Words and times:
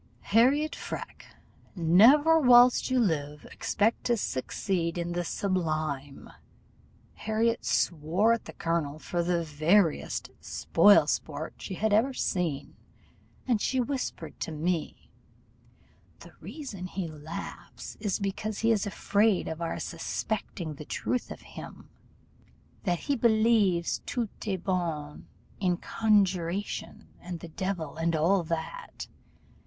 Harriot 0.33 0.75
Freke, 0.75 1.27
never 1.75 2.39
whilst 2.39 2.89
you 2.89 2.99
live 2.99 3.45
expect 3.51 4.03
to 4.05 4.17
succeed 4.17 4.97
in 4.97 5.11
the 5.11 5.23
sublime.' 5.23 6.27
Harriot 7.13 7.63
swore 7.63 8.33
at 8.33 8.45
the 8.45 8.53
colonel 8.53 8.97
for 8.97 9.21
the 9.21 9.43
veriest 9.43 10.31
spoil 10.39 11.05
sport 11.05 11.53
she 11.59 11.75
had 11.75 11.93
ever 11.93 12.15
seen, 12.15 12.75
and 13.47 13.61
she 13.61 13.79
whispered 13.79 14.39
to 14.39 14.51
me 14.51 15.11
'The 16.21 16.31
reason 16.39 16.87
he 16.87 17.07
laughs 17.07 17.95
is 17.99 18.17
because 18.17 18.57
he 18.57 18.71
is 18.71 18.87
afraid 18.87 19.47
of 19.47 19.61
our 19.61 19.77
suspecting 19.79 20.73
the 20.73 20.83
truth 20.83 21.29
of 21.29 21.41
him, 21.41 21.89
that 22.85 23.01
he 23.01 23.15
believes 23.15 24.01
tout 24.07 24.29
de 24.39 24.55
bon 24.57 25.27
in 25.59 25.77
conjuration, 25.77 27.07
and 27.19 27.39
the 27.39 27.49
devil, 27.49 27.97
and 27.97 28.15
all 28.15 28.41
that. 28.41 29.05